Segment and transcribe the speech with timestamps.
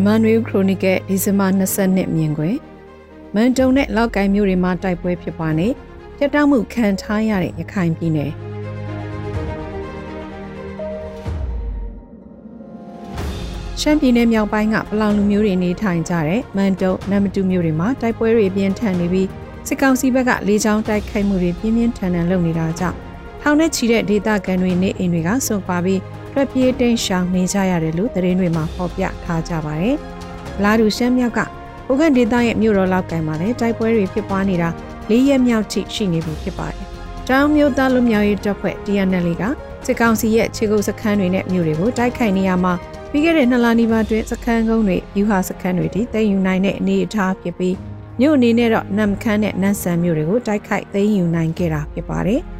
[0.00, 2.56] မြန်မာနွေခရိုနီကယ်ဒီဇင်ဘာ22မြင်ကွယ်
[3.34, 5.68] မန်တုံနဲ့လောက်ကိုင်မြို့တွေမှာတိုက်ပွဲဖြစ်ပွားနေ
[6.16, 8.32] ပြတ်တောက်မှုခံထားရတဲ့ရခိုင်ပြည်နယ်
[13.80, 19.28] ရှမ်းပြည်နယ်မြောက်ပိုင်းကပလောင်လူမျိုးတွေနေထိုင်ကြတဲ့မန်တုံနမတူမြို့တွေမှာတိုက်ပွဲတွေပြင်းထန်နေပြီး
[19.68, 22.96] စစ်ကောင်စီဘက်ကလေကြောင်းတိုက်ခိုက်မှုတွေပြင်းပြင်းထန်ထန်လုပ်နေတာကြောင့်
[23.42, 26.00] ထောင်နဲ့ချီတဲ့ဒေသခံတွေနေအိမ်တွေကစုံပါပြီး
[26.40, 29.96] ထွက်ပြေးတိမ်းရှောင်နေကြရတယ်လို့သတင်းတွေမှာဖော်ပြထားကြပါတယ်။
[30.62, 31.40] လာဒူရှမ်းမြောက်က
[31.86, 34.68] ပိုကန်ဒေသရဲ့မြို့တော်လောက်ကန်မှာလည်းတိုက်ပွဲတွေဖြစ်ပွားနေတာ
[35.10, 36.84] ၄ရက်မြောက်ထိရှိနေပြီဖြစ်ပါတယ်။
[37.28, 39.42] တောင်မြို့သားလူမျိုးရေးတပ်ဖွဲ့ TNL က
[39.86, 42.72] စစ်ကောင်စီရဲ့ခြေကုပ်စခန်းတွေနဲ့မြို့တွေကိုတိုက်ခိုက်နေရမှာ
[43.10, 47.76] ပြီးခဲ့တဲ့နှစ်လနီးပါးတွင်စခန်းကုန်းတွေယူဟာစခန်းတွေတည်သိမ်းယူနိုင်တဲ့အနေအထားဖြစ်ပြီး
[48.20, 52.42] မြို့အနေနဲ့တော့နမ်ခမ်းနဲ့နန်းဆန်မြို့တွေကိုတိုက်ခိုက်သိမ်းယူနိုင်ခဲ့တာဖြစ်ပါတယ်။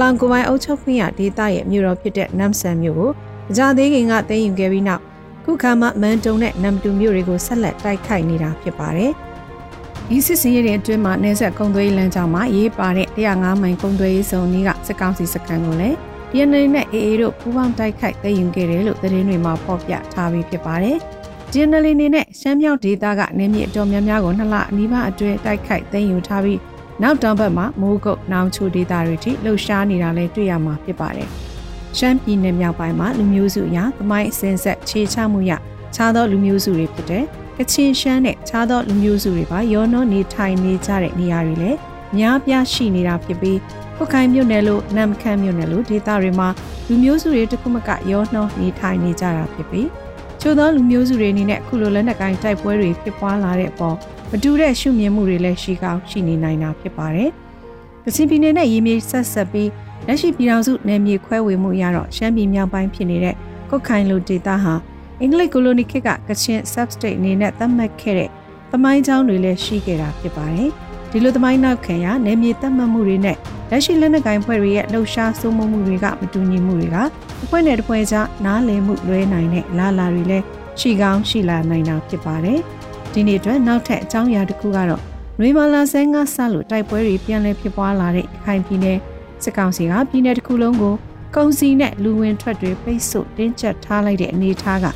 [0.00, 3.10] လောင်ကိုပိုင်းအုပ်ချုပ်ခွင့်ရဒေသရဲ့မြို့တော်ဖြစ်တဲ့နမ်ဆန်မြို့ကို
[3.50, 5.02] အကြသေးခင်ကသိမ်းယူခဲ့ပြီးနောက်
[5.44, 9.12] ခုခါမှမန်တုံနဲ့နမ်တူမြို့တွေကိုဆက်လက်တိုက်ခိုက်နေတာဖြစ်ပါတယ်။
[10.08, 15.96] ဒီစစ်စင်ရတဲ့အတွင်းမှာနေဆက်ကုံသွေးလမ်းကြောင်းမှာရေးပါတဲ့105မိုင်ကုံသွေးစုံကြီးကစစ်ကောင်စီစခန်းကိုလည်း
[16.30, 20.96] DNA နဲ့ AA တို့ပူးပေါင်းတိုက်ခိုက်သိမ်းယူခဲ့တယ်လို့သတင်းတွေမှာဖော်ပြထားပြီးဖြစ်ပါတယ်။
[21.52, 26.60] DNA အနေနဲ့ရှမ်းမြောက်ဒေသကနေမြေအတော်များများကိုနှစ်လအနီးပါးအတွင်းတိုက်ခိုက်သိမ်းယူထားပြီး
[27.02, 31.28] နောက်တောင်ဘက်မှာမိုးကုတ်နောင်ချိုဒေသတွေထိလှုပ်ရှားနေတာလည်းတွေ့ရမှာဖြစ်ပါတယ်။
[31.98, 35.52] ရှမ်းပြည်နယ်မြောက်ပိုင်းမှာလူမျိုးစုအရာသမိုင်းအစဉ်ဆက်ခြေချမှုရ
[35.94, 37.24] ခြားသောလူမျိုးစုတွေဖြစ်တဲ့
[37.58, 41.78] ကချင်ရှမ်းနဲ့ခြားသောလူမျိုးစုတွေပါရောနှောနေထိုင်နေကြတဲ့နေရာတွေလည်း
[42.18, 43.58] များပြားရှိနေတာဖြစ်ပြီး
[43.96, 46.48] ခုခိုင်မြို့နယ်လို့နမ်ခမ်းမြို့နယ်လို့ဒေသတွေမှာ
[46.88, 49.88] လူမျိုးစုတွေတခုမကရောနှောနေထိုင်နေကြတာဖြစ်ပြီး
[50.46, 53.96] ချို့သောလူမျိုးစုတွေအနေနဲ့ခုလိုလက်နက်ကိုင်တိုက်ပွဲတွေဖြစ်ပွားလာတဲ့အပေါ်
[54.30, 57.30] မတူတဲ့ရှုမြင်မှုတွေလည်းရှိကောင်းရှိနေနိုင်တာဖြစ်ပါတယ်။
[58.04, 59.70] ကချင်ပြည်နယ်နဲ့ရေမြေဆက်ဆက်ပြီး
[60.06, 63.34] လက်ရှိပြည်ထောင်စုနယ်မြေခွဲဝေမှုရတော့ရှမ်းပြည်မြောက်ပိုင်းဖြစ်နေတဲ့
[63.70, 64.74] ကုတ်ခိုင်လိုဒေသဟာ
[65.20, 68.30] အင်္ဂလိပ်ကိုလိုနီခေတ်ကကချင် substate အနေနဲ့သတ်မှတ်ခဲ့တဲ့
[68.70, 70.72] သမိုင်းကြောင်းတွေလည်းရှိခဲ့တာဖြစ်ပါတယ်။
[71.10, 73.36] ဒီလိုသမိုင်းနောက်ခံရနယ်မြေသတ်မှတ်မှုတွေနဲ့
[73.70, 76.96] လက်ရှိလက်နက်ကိုင်ဖွဲ့တွေရဲ့လှုပ်ရှားစိုးမိုးမှုတွေကမတူညီမှုတွေက
[77.44, 80.44] အဖွဲ့နဲ့တစ်ဖွဲ့ကြားနားလည်မှုလွဲနိုင်တဲ့လာလာတွေလည်း
[80.80, 82.58] ရှိကောင်းရှိလာနိုင်တာဖြစ်ပါတယ်။
[83.12, 85.02] ဒီနေ့အတွက်နောက်ထပ်အကြောင်းအရာတစ်ခုကတော့
[85.38, 88.98] နွေမာလာဆန်းကစလို့တိုက်ပွဲတွေပြန်လည်ဖြစ်ပွားလာတဲ့ရခိုင်ပြည်နယ်
[89.42, 90.94] စစ်ကောင်စီကပြည်နယ်တစ်ခုလုံးကို
[91.36, 94.86] ကုန်စည်နဲ့လူဝင်ထွက်တွေပိတ်ဆို့တင်းကျပ်ထားလိုက်တဲ့အနေအထားက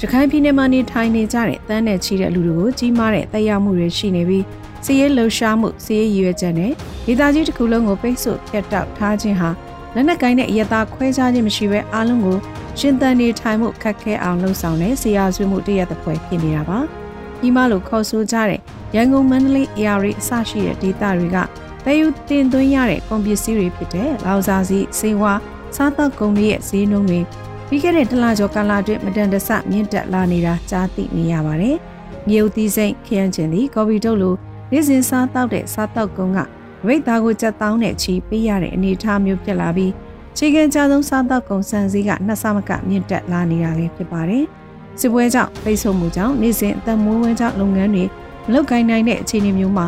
[0.00, 4.44] ရခိုင်ပြည်နယ်မှာနေထိုင်နေကြတဲ့တန်းနဲ့ချီတဲ့လူတွေကိုကြီးမားတဲ့သက်ရောက်မှုတွေရှိနေပြီး
[4.84, 6.72] စီးရဲလှုပ်ရှားမှုစီးရဲရည်ရွယ်ချက်နဲ့
[7.06, 9.50] ဒေသကြီးတစ်ခုလုံးကိုပိတ်ဆို့ဖျက်တောက်ထားခြင်းဟာ
[9.94, 12.38] လက်နက်ကိုင်းတဲ့အရသာခွဲခြားခြင်းမရှိဘဲအားလုံးကို
[12.78, 16.78] ရှင်သန်နေထိုင်မှုခက်ခဲအောင်လှုံ့ဆော်တဲ့ဆရာဆွေးမှုတရက်တစ်ဖွဲဖြစ်နေတာပါ။
[17.38, 18.60] ပြီးမှလို့ခေါ်ဆိုကြတဲ့
[18.96, 21.36] ရန်ကုန်မန္တလေးအေရီအစရှိတဲ့ဒေသတွေက
[21.84, 25.32] တည်ယူတင်သွင်းရတဲ့ကုန်ပစ္စည်းတွေဖြစ်တဲ့လောက်စားစီစေဝါ
[25.76, 27.20] စားသောက်ကုန်တွေရဲ့ဈေးနှုန်းတွေ
[27.68, 31.76] ပြီးခဲ့တဲ့တလကျော်ကာလအတွင်းမတန်တဆမြင့်တက်လာနေတာကြားသိနေရပါတယ်။
[32.28, 34.34] မြေဥသီးစိတ်ခရမ်းကျင်သည်ကော်ပီတုတ်လို
[34.70, 36.38] နေ့စဉ်စားတောက်တဲ့စားတောက်ကုန်က
[36.86, 39.92] ဝိတ်သားကိုကြက်တောင်းနဲ့ချီပေးရတဲ့အနေအထားမျိုးဖြစ်လာပြီး
[40.36, 44.44] ခြေကကြဆုံးစားတောက်ကုန်စံစည်းကနှစ်ဆမကမြင့်တက်လာနေတာလည်းဖြစ်ပါတယ်။
[45.00, 48.04] စစ်ပွဲကြောင့်ပိတ်ဆို့မှုကြောင့်နေ့စဉ်အသက်မွေးဝမ်းကြောင်းလုပ်ငန်းတွေ
[48.46, 49.86] မလုပ်ကိုင်နိုင်တဲ့အခြေအနေမျိုးမှာ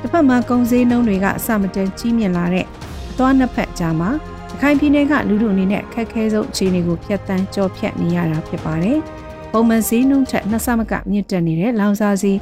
[0.00, 2.66] တစ်ဖက်မှာကုန်စည်နှုန်းတွေကအစမတန်ကြီးမြင့်လာတဲ့
[3.10, 4.10] အသွားနှစ်ဖက်ကြားမှာ
[4.54, 8.98] အခိုင်ပြည်နယ်ကလူလူအနေနဲ့အခက်အခဲဆုံးအခြေအနေကိုဖျက်ဆီးကြော်ဖြတ်နေရတာဖြစ်ပါတယ်။
[9.52, 12.32] ပုံမှန်စည်းနှုန်းထက်နှစ်ဆမကမြင့်တက်နေတဲ့လောင်စာစီ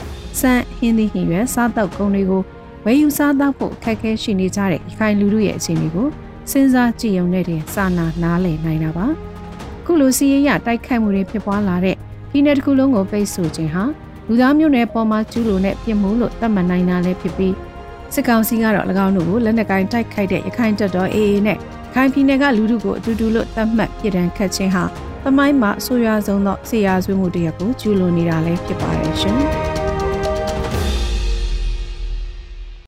[0.41, 2.43] စံဟင်းသီးဟင်းရွက်စားတောက်ကုန်တွေကို
[2.85, 6.09] ဝယ်ယူစားတောက်ဖို့အခက်အခဲရှိနေကြတဲ့ခိုင်လူလူရဲ့အခြေအနေကို
[6.51, 9.07] စဉ်းစားကြည့်ရုံနဲ့တင်စာနာနားလည်နိုင်တာပါ။
[9.85, 11.97] ခုလိုစီးရဲရတိုက်ခိုက်မှုတွေဖြစ်ပွားလာတဲ့
[12.31, 13.85] ပြည်နယ်တစ်ခုလုံးကိုပိတ်ဆို့ခြင်းဟာ
[14.29, 17.55] လူသားမျိုးနွယ်ပေါ်မှာကျူးလွန်တဲ့ပြစ်မှုလို့သတ်မှတ်နိုင်တာလည်းဖြစ်ပြီး
[18.15, 21.59] စစ်ကောင်စီကတော့၎င်းတို့ကိုလက်နက်ကိုင်တိုက်ခိုက်တဲ့ရခိုင်တပ်တော် AA နဲ့
[21.95, 24.85] ခိုင်ပြည်နယ်ကလူထုကိုအတူတူလို့သတ်မှတ်ပြည်တံခတ်ခြင်းဟာ
[25.29, 29.41] သမိုင်းမှာအဆိုးရွားဆုံးသောဆေးရဆွေးမှုတရက်ကိုကျူးလွန်နေတာလည်းဖြစ်ပါတယ်ရှင်။